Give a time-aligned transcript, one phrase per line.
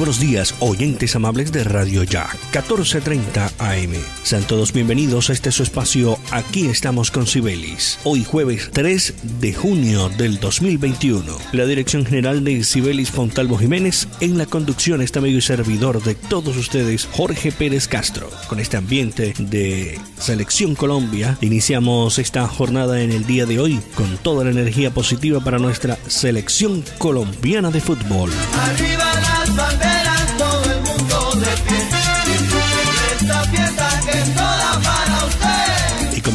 [0.00, 3.92] Buenos días, oyentes amables de Radio Ya, 1430 AM.
[4.22, 7.98] Sean todos bienvenidos a este su espacio Aquí estamos con Cibelis.
[8.04, 11.36] Hoy jueves 3 de junio del 2021.
[11.52, 16.14] La dirección general de Cibelis Fontalvo Jiménez, en la conducción está medio y servidor de
[16.14, 18.30] todos ustedes, Jorge Pérez Castro.
[18.48, 24.16] Con este ambiente de Selección Colombia, iniciamos esta jornada en el día de hoy con
[24.18, 28.30] toda la energía positiva para nuestra selección colombiana de fútbol.
[28.58, 29.89] Arriba las banderas,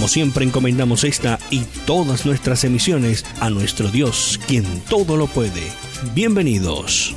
[0.06, 5.64] como siempre encomendamos esta y todas nuestras emisiones a nuestro Dios, quien todo lo puede.
[6.14, 7.16] Bienvenidos.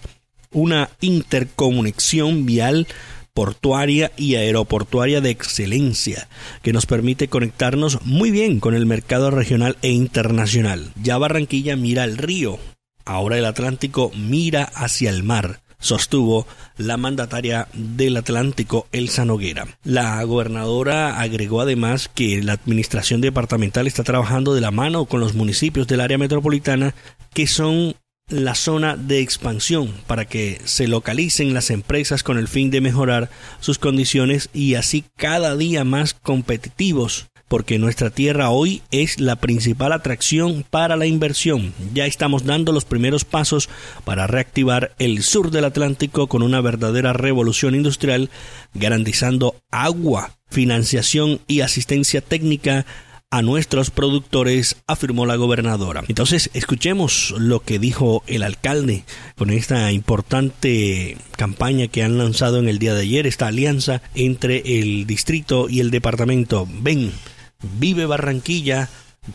[0.51, 2.87] Una interconexión vial
[3.33, 6.27] portuaria y aeroportuaria de excelencia,
[6.61, 10.91] que nos permite conectarnos muy bien con el mercado regional e internacional.
[11.01, 12.59] Ya Barranquilla mira al río,
[13.05, 16.45] ahora el Atlántico mira hacia el mar sostuvo
[16.77, 19.67] la mandataria del Atlántico, Elsa Noguera.
[19.83, 25.33] La gobernadora agregó además que la administración departamental está trabajando de la mano con los
[25.33, 26.93] municipios del área metropolitana
[27.33, 27.95] que son
[28.29, 33.29] la zona de expansión para que se localicen las empresas con el fin de mejorar
[33.59, 39.91] sus condiciones y así cada día más competitivos porque nuestra tierra hoy es la principal
[39.91, 41.73] atracción para la inversión.
[41.93, 43.69] Ya estamos dando los primeros pasos
[44.05, 48.29] para reactivar el sur del Atlántico con una verdadera revolución industrial,
[48.73, 52.85] garantizando agua, financiación y asistencia técnica
[53.31, 56.03] a nuestros productores, afirmó la gobernadora.
[56.07, 59.03] Entonces, escuchemos lo que dijo el alcalde
[59.37, 64.79] con esta importante campaña que han lanzado en el día de ayer, esta alianza entre
[64.79, 66.67] el distrito y el departamento.
[66.81, 67.11] Ven,
[67.61, 68.87] vive Barranquilla,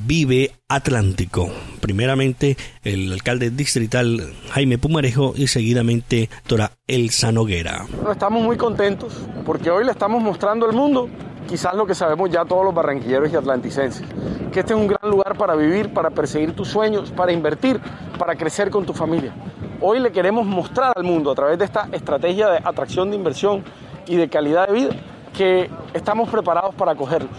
[0.07, 1.51] Vive Atlántico.
[1.81, 7.87] Primeramente el alcalde distrital Jaime Pumarejo y seguidamente Tora Elsa Noguera.
[8.11, 11.09] Estamos muy contentos porque hoy le estamos mostrando al mundo
[11.47, 14.07] quizás lo que sabemos ya todos los barranquilleros y atlanticenses,
[14.51, 17.79] que este es un gran lugar para vivir, para perseguir tus sueños, para invertir,
[18.19, 19.35] para crecer con tu familia.
[19.81, 23.63] Hoy le queremos mostrar al mundo a través de esta estrategia de atracción de inversión
[24.07, 24.97] y de calidad de vida
[25.37, 27.31] que estamos preparados para acogerlos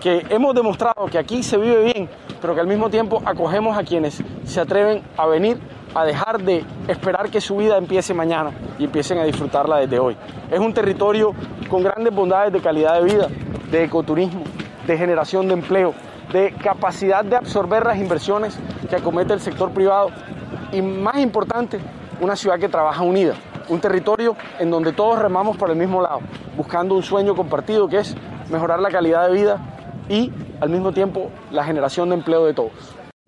[0.00, 2.08] que hemos demostrado que aquí se vive bien,
[2.40, 5.60] pero que al mismo tiempo acogemos a quienes se atreven a venir
[5.94, 10.16] a dejar de esperar que su vida empiece mañana y empiecen a disfrutarla desde hoy.
[10.50, 11.34] Es un territorio
[11.68, 13.28] con grandes bondades de calidad de vida,
[13.70, 14.44] de ecoturismo,
[14.86, 15.94] de generación de empleo,
[16.32, 18.58] de capacidad de absorber las inversiones
[18.88, 20.10] que acomete el sector privado
[20.72, 21.80] y más importante,
[22.20, 23.34] una ciudad que trabaja unida,
[23.68, 26.20] un territorio en donde todos remamos por el mismo lado,
[26.56, 28.16] buscando un sueño compartido que es
[28.48, 29.58] mejorar la calidad de vida
[30.10, 32.72] y al mismo tiempo la generación de empleo de todos.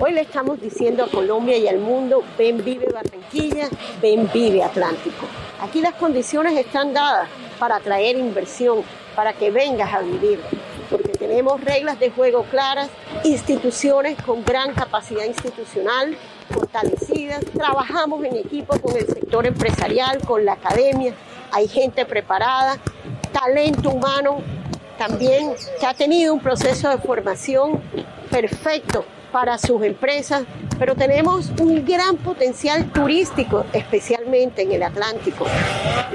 [0.00, 3.69] Hoy le estamos diciendo a Colombia y al mundo, ven vive Barranquilla,
[4.02, 5.26] ven vive Atlántico.
[5.61, 7.29] Aquí las condiciones están dadas
[7.61, 8.82] para atraer inversión,
[9.14, 10.40] para que vengas a vivir,
[10.90, 12.90] porque tenemos reglas de juego claras,
[13.23, 16.17] instituciones con gran capacidad institucional,
[16.50, 21.14] fortalecidas, trabajamos en equipo con el sector empresarial, con la academia,
[21.52, 22.76] hay gente preparada,
[23.32, 24.38] talento humano
[25.08, 27.82] también que ha tenido un proceso de formación
[28.31, 30.44] perfecto para sus empresas,
[30.78, 35.44] pero tenemos un gran potencial turístico, especialmente en el Atlántico.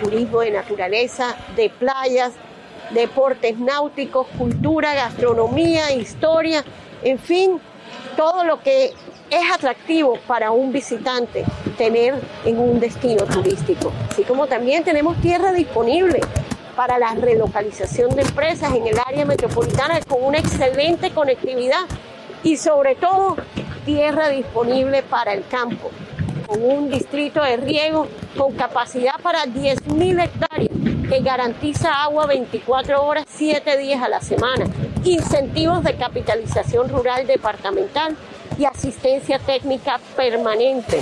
[0.01, 2.31] Turismo de naturaleza, de playas,
[2.91, 6.63] deportes náuticos, cultura, gastronomía, historia,
[7.03, 7.59] en fin,
[8.15, 8.93] todo lo que
[9.29, 11.43] es atractivo para un visitante
[11.77, 13.91] tener en un destino turístico.
[14.09, 16.21] Así como también tenemos tierra disponible
[16.77, 21.85] para la relocalización de empresas en el área metropolitana con una excelente conectividad
[22.43, 23.35] y sobre todo
[23.83, 25.89] tierra disponible para el campo,
[26.45, 28.07] con un distrito de riego
[28.37, 30.69] con capacidad para 10.000 hectáreas
[31.09, 34.65] que garantiza agua 24 horas, 7 días a la semana,
[35.03, 38.15] incentivos de capitalización rural departamental
[38.59, 41.01] y asistencia técnica permanente.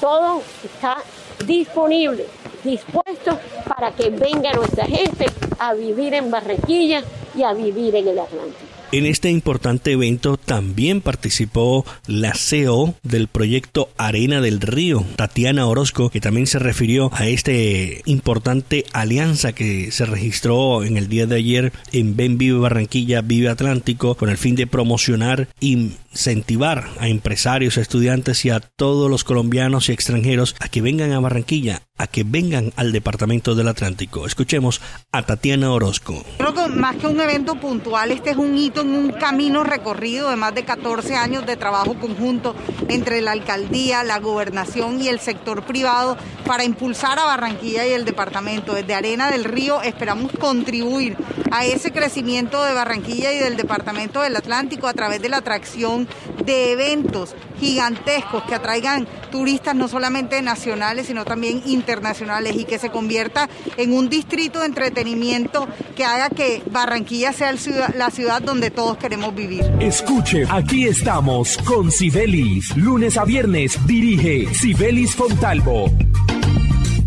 [0.00, 0.98] Todo está
[1.44, 2.26] disponible
[2.64, 3.36] dispuestos
[3.66, 5.26] para que venga nuestra gente
[5.58, 7.02] a vivir en Barranquilla
[7.34, 8.80] y a vivir en el Atlántico.
[8.92, 16.10] En este importante evento también participó la CEO del proyecto Arena del Río, Tatiana Orozco,
[16.10, 21.36] que también se refirió a este importante alianza que se registró en el día de
[21.36, 27.08] ayer en Ven Vive Barranquilla, Vive Atlántico, con el fin de promocionar y incentivar a
[27.08, 32.06] empresarios, estudiantes y a todos los colombianos y extranjeros a que vengan a Barranquilla, a
[32.06, 34.26] que vengan al Departamento del Atlántico.
[34.26, 34.80] Escuchemos
[35.12, 36.24] a Tatiana Orozco.
[36.38, 40.30] Creo que más que un evento puntual, este es un hito en un camino recorrido
[40.30, 42.54] de más de 14 años de trabajo conjunto
[42.88, 48.04] entre la alcaldía, la gobernación y el sector privado para impulsar a Barranquilla y el
[48.04, 48.74] departamento.
[48.74, 51.16] Desde Arena del Río esperamos contribuir
[51.52, 55.99] a ese crecimiento de Barranquilla y del departamento del Atlántico a través de la atracción
[56.44, 62.90] de eventos gigantescos que atraigan turistas no solamente nacionales, sino también internacionales y que se
[62.90, 67.54] convierta en un distrito de entretenimiento que haga que Barranquilla sea
[67.94, 69.64] la ciudad donde todos queremos vivir.
[69.80, 72.76] Escuche, aquí estamos con Sibelis.
[72.76, 75.90] Lunes a viernes dirige Sibelis Fontalvo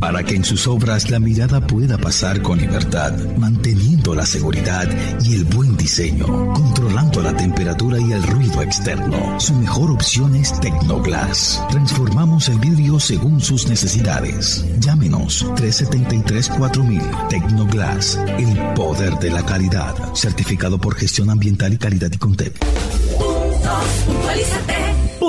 [0.04, 4.86] para que en sus obras la mirada pueda pasar con libertad, manteniendo la seguridad
[5.24, 9.40] y el buen diseño, controlando la temperatura y el ruido externo.
[9.40, 11.64] Su mejor opción es Tecnoglass.
[11.70, 14.66] Transformamos el vidrio según sus necesidades.
[14.82, 19.96] Llámenos 373-4000 Tecnoglass, el poder de la calidad.
[20.16, 22.58] Certificado por gestión ambiental y calidad y Contep.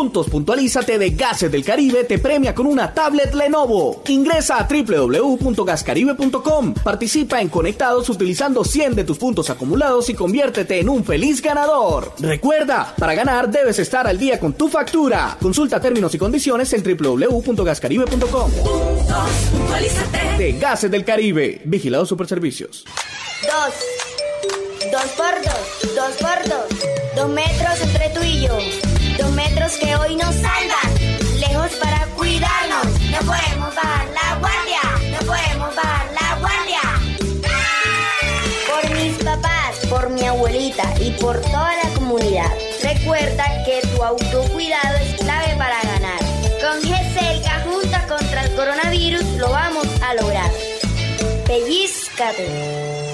[0.05, 4.03] Puntos Puntualízate de Gases del Caribe te premia con una tablet Lenovo.
[4.09, 6.75] Ingresa a www.gascaribe.com.
[6.75, 12.13] Participa en Conectados utilizando 100 de tus puntos acumulados y conviértete en un feliz ganador.
[12.19, 15.39] Recuerda, para ganar debes estar al día con tu factura.
[15.41, 18.51] Consulta términos y condiciones en www.gascaribe.com.
[20.37, 21.63] De Gases del Caribe.
[21.65, 22.85] Vigilado Superservicios.
[23.43, 23.73] Dos.
[24.93, 25.95] Dos por dos.
[25.95, 26.67] Dos por dos.
[27.17, 28.59] Dos metros entre tú y yo.
[29.19, 32.87] Dos metros que hoy nos salvan, lejos para cuidarnos.
[33.11, 34.81] No podemos bajar la guardia,
[35.13, 36.81] no podemos bajar la guardia.
[38.69, 42.51] Por mis papás, por mi abuelita y por toda la comunidad.
[42.83, 46.19] Recuerda que tu autocuidado es clave para ganar.
[46.61, 50.51] Con GESELCA, juntas contra el coronavirus, lo vamos a lograr.
[51.47, 53.14] Pellizcate.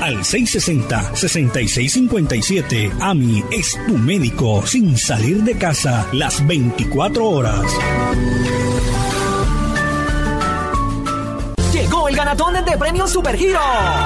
[0.00, 2.90] al 660-6657.
[3.00, 7.60] AMI es tu médico sin salir de casa las 24 horas.
[11.70, 13.60] Llegó el ganatón de premios Superhero.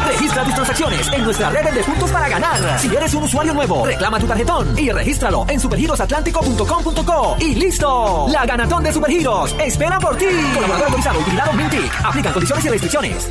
[0.08, 2.80] Registra tus transacciones en nuestra red de puntos para ganar.
[2.80, 8.26] Si eres un usuario nuevo, reclama tu tarjetón y regístralo en superherosatlántico.com.co y listo.
[8.30, 10.26] La ganatón de Superheroes espera por ti.
[10.54, 12.04] Colaborador autorizado utilizado Mintic.
[12.04, 13.30] Aplican condiciones y restricciones.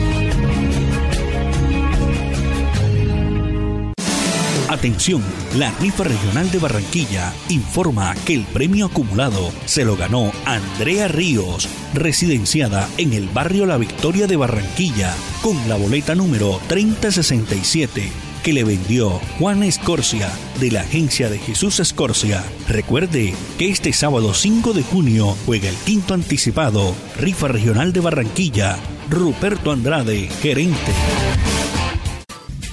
[4.81, 5.21] Atención,
[5.59, 11.69] la rifa regional de Barranquilla informa que el premio acumulado se lo ganó Andrea Ríos,
[11.93, 18.11] residenciada en el barrio La Victoria de Barranquilla, con la boleta número 3067
[18.41, 22.43] que le vendió Juan Escorcia de la agencia de Jesús Escorcia.
[22.67, 28.79] Recuerde que este sábado 5 de junio juega el quinto anticipado, rifa regional de Barranquilla,
[29.11, 30.91] Ruperto Andrade, gerente.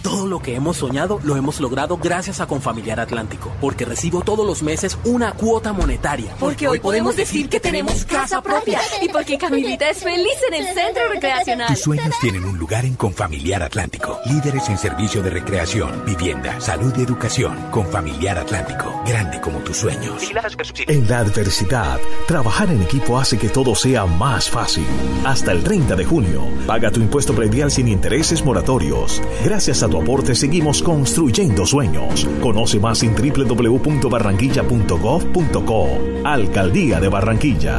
[0.09, 4.47] Todo lo que hemos soñado lo hemos logrado gracias a Confamiliar Atlántico, porque recibo todos
[4.47, 6.35] los meses una cuota monetaria.
[6.41, 10.75] Porque hoy podemos decir que tenemos casa propia y porque Camilita es feliz en el
[10.75, 11.69] centro recreacional.
[11.69, 14.19] Tus sueños tienen un lugar en Confamiliar Atlántico.
[14.25, 17.67] Líderes en servicio de recreación, vivienda, salud y educación.
[17.71, 19.03] Confamiliar Atlántico.
[19.05, 20.23] Grande como tus sueños.
[20.87, 24.87] En la adversidad, trabajar en equipo hace que todo sea más fácil.
[25.27, 29.21] Hasta el 30 de junio, paga tu impuesto predial sin intereses moratorios.
[29.45, 32.26] Gracias a tu aporte seguimos construyendo sueños.
[32.40, 35.88] Conoce más en www.barranquilla.gov.co.
[36.25, 37.78] Alcaldía de Barranquilla.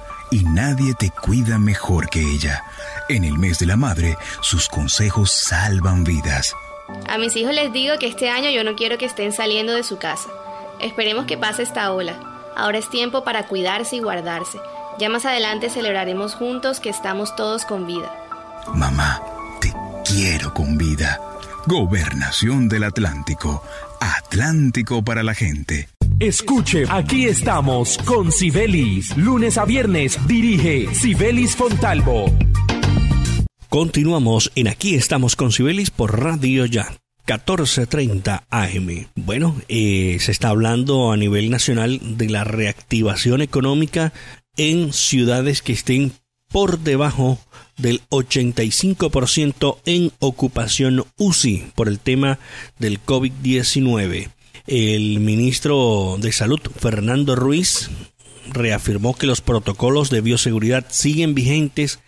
[0.31, 2.63] Y nadie te cuida mejor que ella.
[3.09, 6.55] En el mes de la madre, sus consejos salvan vidas.
[7.09, 9.83] A mis hijos les digo que este año yo no quiero que estén saliendo de
[9.83, 10.29] su casa.
[10.79, 12.15] Esperemos que pase esta ola.
[12.55, 14.59] Ahora es tiempo para cuidarse y guardarse.
[14.99, 18.09] Ya más adelante celebraremos juntos que estamos todos con vida.
[18.73, 19.21] Mamá,
[19.59, 19.73] te
[20.05, 21.19] quiero con vida.
[21.65, 23.63] Gobernación del Atlántico.
[23.99, 25.90] Atlántico para la gente.
[26.21, 29.17] Escuche, aquí estamos con Sibelis.
[29.17, 32.31] Lunes a viernes dirige Sibelis Fontalvo.
[33.69, 36.93] Continuamos en Aquí estamos con Sibelis por Radio Ya.
[37.25, 39.07] 14.30 AM.
[39.15, 44.13] Bueno, eh, se está hablando a nivel nacional de la reactivación económica
[44.57, 46.11] en ciudades que estén
[46.51, 47.39] por debajo
[47.77, 52.37] del 85% en ocupación UCI por el tema
[52.77, 54.29] del COVID-19.
[54.73, 57.89] El ministro de Salud, Fernando Ruiz,
[58.53, 61.99] reafirmó que los protocolos de bioseguridad siguen vigentes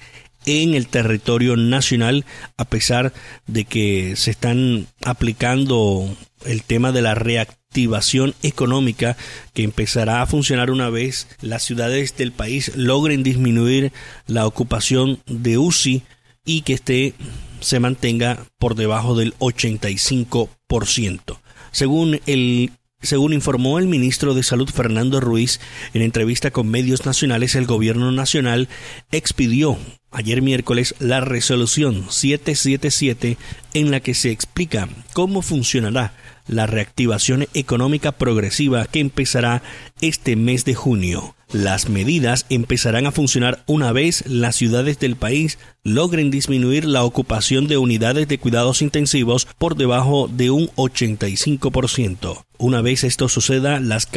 [0.46, 2.24] en el territorio nacional
[2.56, 3.12] a pesar
[3.48, 6.08] de que se están aplicando
[6.46, 9.18] el tema de la reactivación económica
[9.54, 13.92] que empezará a funcionar una vez las ciudades del país logren disminuir
[14.26, 16.04] la ocupación de UCI
[16.46, 17.14] y que este
[17.60, 21.43] se mantenga por debajo del 85%.
[21.74, 25.60] Según el según informó el ministro de Salud Fernando Ruiz
[25.94, 28.70] en entrevista con medios nacionales, el gobierno nacional
[29.12, 29.78] expidió
[30.10, 33.38] ayer miércoles la resolución 777
[33.74, 36.14] en la que se explica cómo funcionará
[36.48, 39.64] la reactivación económica progresiva que empezará
[40.00, 41.36] este mes de junio.
[41.54, 47.68] Las medidas empezarán a funcionar una vez las ciudades del país logren disminuir la ocupación
[47.68, 52.44] de unidades de cuidados intensivos por debajo de un 85%.
[52.58, 54.08] Una vez esto suceda, las,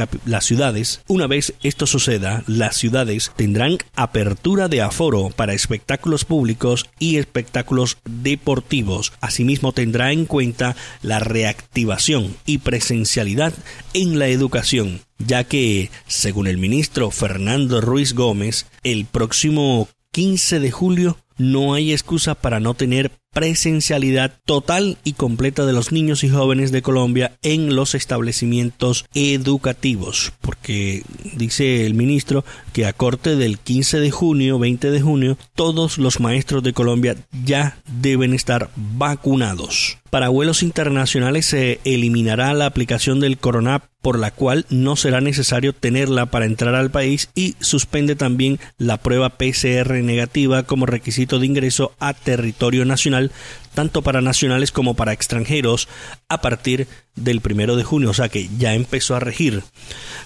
[0.41, 7.17] ciudades, una vez esto suceda, las ciudades tendrán apertura de aforo para espectáculos públicos y
[7.17, 9.13] espectáculos deportivos.
[9.21, 13.53] Asimismo, tendrá en cuenta la reactivación y presencialidad
[13.93, 20.71] en la educación, ya que, según el ministro Fernando Ruiz Gómez, el próximo 15 de
[20.71, 26.31] julio no hay excusa para no tener presencialidad total y completa de los niños y
[26.31, 31.03] jóvenes de Colombia en los establecimientos educativos, porque
[31.35, 36.19] dice el ministro que a corte del 15 de junio, 20 de junio, todos los
[36.19, 37.15] maestros de Colombia
[37.45, 39.99] ya deben estar vacunados.
[40.09, 45.73] Para vuelos internacionales se eliminará la aplicación del Coronap por la cual no será necesario
[45.73, 51.47] tenerla para entrar al país y suspende también la prueba PCR negativa como requisito de
[51.47, 55.87] ingreso a territorio nacional final tanto para nacionales como para extranjeros
[56.31, 59.63] a partir del primero de junio, o sea que ya empezó a regir.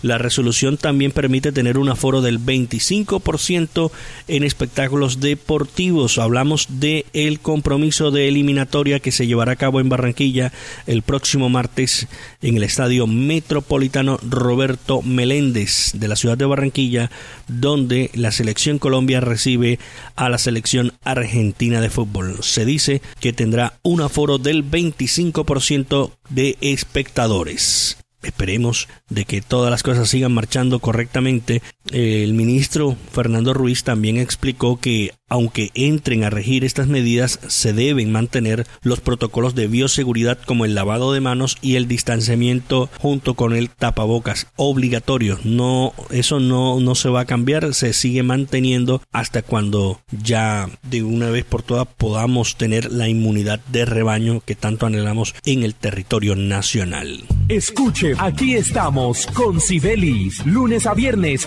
[0.02, 3.90] La resolución también permite tener un aforo del 25%
[4.28, 6.18] en espectáculos deportivos.
[6.18, 10.52] Hablamos de el compromiso de eliminatoria que se llevará a cabo en Barranquilla
[10.86, 12.08] el próximo martes
[12.42, 17.10] en el Estadio Metropolitano Roberto Meléndez de la ciudad de Barranquilla,
[17.46, 19.78] donde la selección Colombia recibe
[20.16, 22.38] a la selección argentina de fútbol.
[22.42, 27.96] Se dice que tendrá un aforo del 25% de espectadores.
[28.22, 31.62] Esperemos de que todas las cosas sigan marchando correctamente.
[31.90, 38.10] El ministro Fernando Ruiz también explicó que aunque entren a regir estas medidas, se deben
[38.12, 43.54] mantener los protocolos de bioseguridad como el lavado de manos y el distanciamiento junto con
[43.54, 45.38] el tapabocas obligatorio.
[45.44, 51.04] No, eso no, no se va a cambiar, se sigue manteniendo hasta cuando ya de
[51.04, 55.76] una vez por todas podamos tener la inmunidad de rebaño que tanto anhelamos en el
[55.76, 57.24] territorio nacional.
[57.48, 60.44] Escuche, aquí estamos con Sibelis.
[60.44, 61.46] Lunes a viernes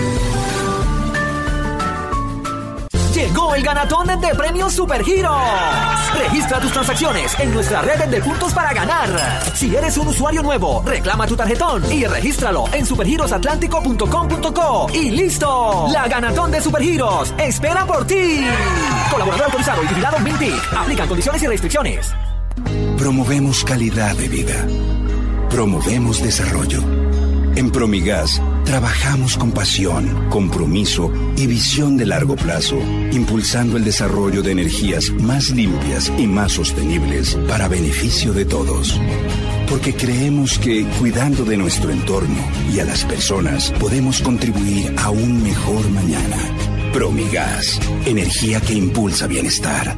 [3.55, 5.31] El ganatón de premios Supergiros.
[6.17, 9.09] Registra tus transacciones en nuestra red de puntos para ganar.
[9.53, 15.87] Si eres un usuario nuevo, reclama tu tarjetón y regístralo en supergirosatlántico.com.co y listo.
[15.91, 18.45] La ganatón de Supergiros espera por ti.
[19.11, 20.73] Colaborador autorizado y vigilado Mintic.
[20.73, 22.09] Aplican condiciones y restricciones.
[22.97, 24.65] Promovemos calidad de vida.
[25.49, 26.81] Promovemos desarrollo.
[27.55, 32.79] En Promigas Trabajamos con pasión, compromiso y visión de largo plazo,
[33.11, 38.97] impulsando el desarrollo de energías más limpias y más sostenibles para beneficio de todos.
[39.69, 45.43] Porque creemos que cuidando de nuestro entorno y a las personas podemos contribuir a un
[45.43, 46.37] mejor mañana.
[46.93, 49.97] Promigas, energía que impulsa bienestar.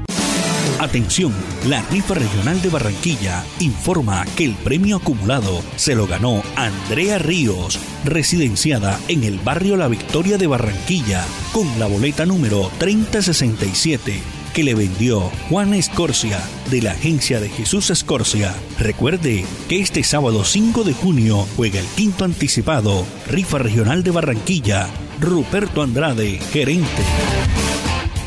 [0.80, 1.32] Atención,
[1.68, 7.80] la rifa regional de Barranquilla informa que el premio acumulado se lo ganó Andrea Ríos,
[8.04, 14.22] residenciada en el barrio La Victoria de Barranquilla, con la boleta número 3067
[14.54, 16.40] que le vendió Juan Escorcia
[16.70, 18.54] de la agencia de Jesús Escorcia.
[18.78, 24.88] Recuerde que este sábado 5 de junio juega el quinto anticipado, rifa regional de Barranquilla,
[25.20, 27.02] Ruperto Andrade, gerente.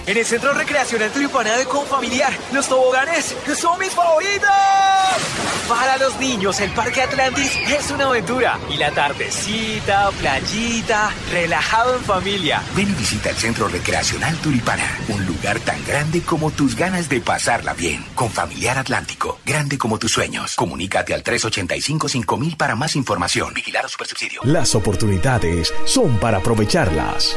[0.06, 4.48] En el Centro Recreacional Tulipana de Confamiliar, los toboganes son mis favoritos.
[5.68, 8.56] Para los niños, el Parque Atlantis es una aventura.
[8.70, 12.62] Y la tardecita, playita, relajado en familia.
[12.76, 17.20] Ven y visita el Centro Recreacional Tulipana, un lugar tan grande como tus ganas de
[17.20, 18.04] pasarla bien.
[18.14, 20.54] Con Familiar Atlántico, grande como tus sueños.
[20.54, 23.52] Comunícate al 385-5000 para más información.
[23.54, 24.40] Vigilar a Supersubsidio.
[24.44, 27.36] Las oportunidades son para aprovecharlas.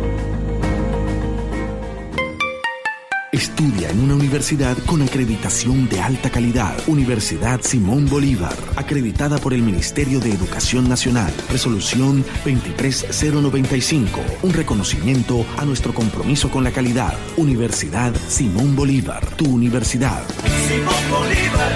[3.41, 6.77] Estudia en una universidad con acreditación de alta calidad.
[6.85, 11.33] Universidad Simón Bolívar, acreditada por el Ministerio de Educación Nacional.
[11.49, 17.15] Resolución 23095, un reconocimiento a nuestro compromiso con la calidad.
[17.35, 20.21] Universidad Simón Bolívar, tu universidad.
[20.67, 21.75] Simón Bolívar,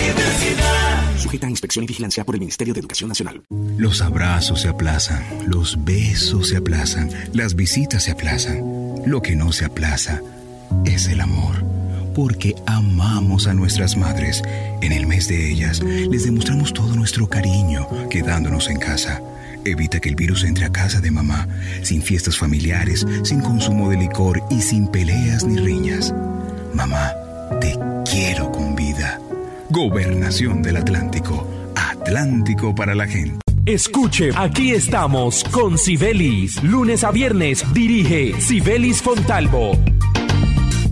[0.00, 1.18] universidad.
[1.18, 3.42] Sujeta a inspección y vigilancia por el Ministerio de Educación Nacional.
[3.76, 8.62] Los abrazos se aplazan, los besos se aplazan, las visitas se aplazan.
[9.04, 10.22] Lo que no se aplaza
[10.84, 11.64] es el amor.
[12.14, 14.42] Porque amamos a nuestras madres.
[14.80, 19.20] En el mes de ellas les demostramos todo nuestro cariño quedándonos en casa.
[19.64, 21.48] Evita que el virus entre a casa de mamá,
[21.82, 26.14] sin fiestas familiares, sin consumo de licor y sin peleas ni riñas.
[26.72, 27.10] Mamá,
[27.60, 27.76] te
[28.10, 29.20] quiero con vida.
[29.70, 31.46] Gobernación del Atlántico.
[31.74, 33.40] Atlántico para la gente.
[33.66, 36.62] Escuche, aquí estamos con Sibelis.
[36.62, 39.72] Lunes a viernes dirige Sibelis Fontalvo.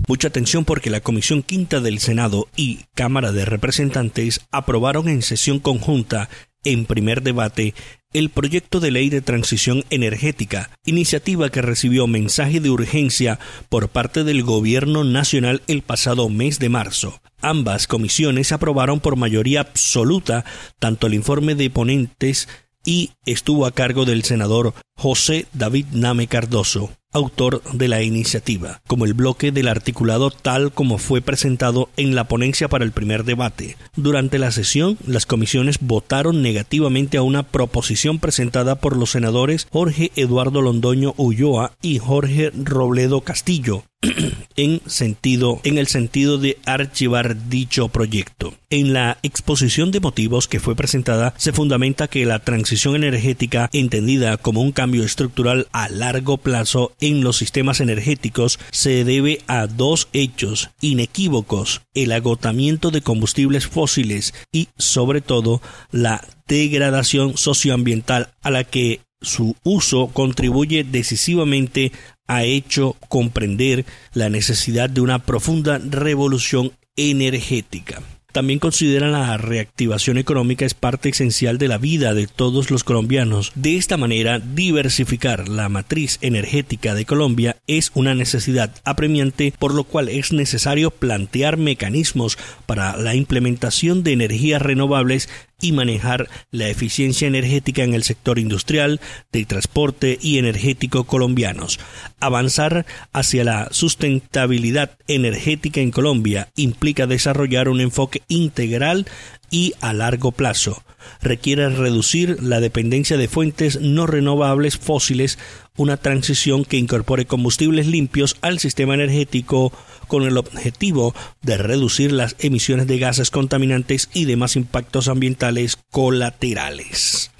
[0.07, 5.59] Mucha atención porque la Comisión Quinta del Senado y Cámara de Representantes aprobaron en sesión
[5.59, 6.29] conjunta
[6.63, 7.73] en primer debate
[8.13, 14.23] el proyecto de ley de transición energética, iniciativa que recibió mensaje de urgencia por parte
[14.23, 17.19] del Gobierno Nacional el pasado mes de marzo.
[17.41, 20.45] Ambas comisiones aprobaron por mayoría absoluta
[20.79, 22.47] tanto el informe de ponentes
[22.85, 29.05] y estuvo a cargo del senador José David Name Cardoso, autor de la iniciativa, como
[29.05, 33.77] el bloque del articulado tal como fue presentado en la ponencia para el primer debate.
[33.95, 40.11] Durante la sesión, las comisiones votaron negativamente a una proposición presentada por los senadores Jorge
[40.17, 43.83] Eduardo Londoño Ulloa y Jorge Robledo Castillo,
[44.55, 48.53] en sentido en el sentido de archivar dicho proyecto.
[48.69, 54.37] En la exposición de motivos que fue presentada se fundamenta que la transición energética entendida
[54.37, 60.07] como un cambio estructural a largo plazo en los sistemas energéticos se debe a dos
[60.13, 68.63] hechos inequívocos, el agotamiento de combustibles fósiles y sobre todo la degradación socioambiental a la
[68.63, 71.91] que su uso contribuye decisivamente
[72.27, 78.01] ha hecho comprender la necesidad de una profunda revolución energética.
[78.35, 83.53] También consideran la reactivación económica es parte esencial de la vida de todos los colombianos.
[83.55, 89.85] De esta manera, diversificar la matriz energética de Colombia es una necesidad apremiante, por lo
[89.85, 95.29] cual es necesario plantear mecanismos para la implementación de energías renovables
[95.65, 99.01] y manejar la eficiencia energética en el sector industrial,
[99.31, 101.79] de transporte y energético colombianos.
[102.19, 109.07] Avanzar hacia la sustentabilidad energética en Colombia implica desarrollar un enfoque integral
[109.49, 110.83] y a largo plazo.
[111.21, 115.39] Requiere reducir la dependencia de fuentes no renovables fósiles,
[115.77, 119.71] una transición que incorpore combustibles limpios al sistema energético
[120.07, 127.31] con el objetivo de reducir las emisiones de gases contaminantes y demás impactos ambientales colaterales.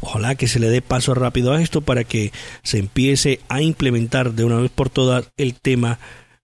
[0.00, 4.32] Ojalá que se le dé paso rápido a esto para que se empiece a implementar
[4.32, 5.98] de una vez por todas el tema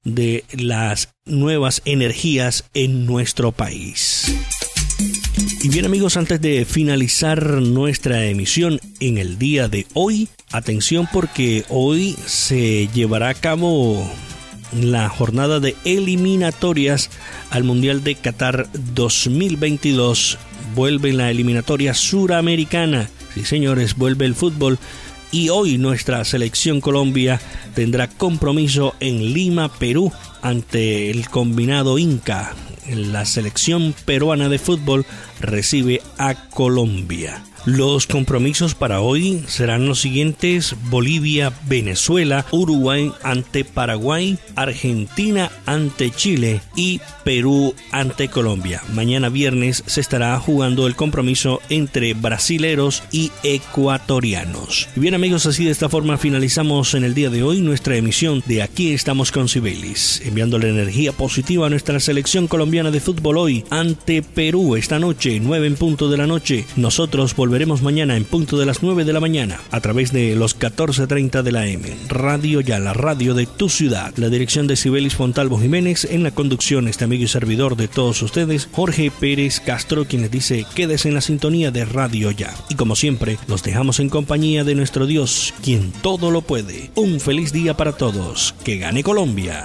[0.05, 4.33] de las nuevas energías en nuestro país.
[5.63, 11.65] Y bien amigos, antes de finalizar nuestra emisión en el día de hoy, Atención porque
[11.69, 14.09] hoy se llevará a cabo
[14.73, 17.11] la jornada de eliminatorias
[17.51, 20.39] al Mundial de Qatar 2022.
[20.75, 23.11] Vuelve la eliminatoria suramericana.
[23.35, 24.79] Sí, señores, vuelve el fútbol.
[25.33, 27.41] Y hoy nuestra selección Colombia
[27.75, 32.55] tendrá compromiso en Lima, Perú, ante el combinado Inca.
[32.89, 35.05] La selección peruana de fútbol
[35.41, 37.43] recibe a Colombia.
[37.67, 46.61] Los compromisos para hoy serán los siguientes: Bolivia, Venezuela, Uruguay ante Paraguay, Argentina ante Chile
[46.77, 48.85] y Perú ante Colombia.
[48.95, 54.89] Mañana viernes se estará jugando el compromiso entre brasileros y ecuatorianos.
[54.95, 58.63] Bien amigos, así de esta forma finalizamos en el día de hoy nuestra emisión de
[58.63, 64.23] Aquí estamos con Cibelis, enviándole energía positiva a nuestra selección colombiana de fútbol hoy ante
[64.23, 66.65] Perú esta noche, 9 en punto de la noche.
[66.77, 70.37] Nosotros volveremos veremos mañana en punto de las 9 de la mañana a través de
[70.37, 71.89] los 14.30 de la M.
[72.07, 74.13] Radio Ya, la radio de tu ciudad.
[74.19, 78.21] La dirección de Sibelis Fontalvo Jiménez en la conducción, este amigo y servidor de todos
[78.21, 82.55] ustedes, Jorge Pérez Castro, quien les dice quédese en la sintonía de Radio Ya.
[82.69, 86.91] Y como siempre, los dejamos en compañía de nuestro Dios, quien todo lo puede.
[86.95, 88.55] Un feliz día para todos.
[88.65, 89.65] Que gane Colombia.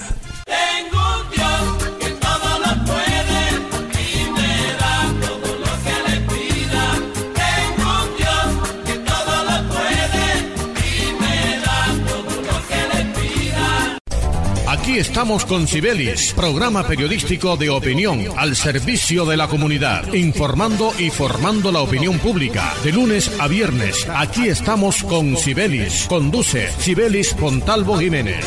[14.91, 21.09] Aquí estamos con Sibelis, programa periodístico de opinión al servicio de la comunidad, informando y
[21.09, 22.73] formando la opinión pública.
[22.83, 26.07] De lunes a viernes, aquí estamos con Sibelis.
[26.09, 28.45] Conduce Sibelis Fontalvo Jiménez.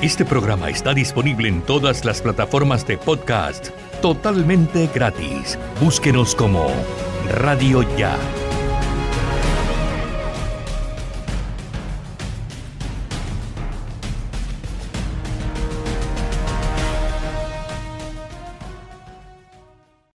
[0.00, 5.58] Este programa está disponible en todas las plataformas de podcast totalmente gratis.
[5.80, 6.70] Búsquenos como
[7.28, 8.16] Radio Ya.